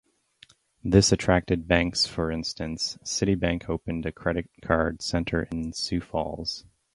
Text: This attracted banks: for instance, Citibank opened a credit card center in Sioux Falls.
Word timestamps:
This 0.83 1.11
attracted 1.11 1.67
banks: 1.67 2.07
for 2.07 2.31
instance, 2.31 2.97
Citibank 3.03 3.69
opened 3.69 4.03
a 4.07 4.11
credit 4.11 4.49
card 4.63 5.03
center 5.03 5.43
in 5.51 5.73
Sioux 5.73 6.01
Falls. 6.01 6.65